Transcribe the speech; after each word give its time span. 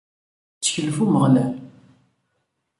Ttkel 0.55 0.87
ɣef 0.87 0.97
Umeɣlal! 1.03 1.53